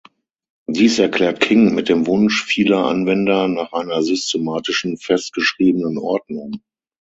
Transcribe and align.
Dies 0.67 0.97
erklärt 0.97 1.41
King 1.41 1.75
mit 1.75 1.87
dem 1.87 2.07
Wunsch 2.07 2.43
vieler 2.43 2.87
Anwender 2.87 3.47
nach 3.47 3.71
einer 3.71 4.01
systematischen 4.01 4.97
festgeschriebenen 4.97 5.99
Ordnung. 5.99 6.63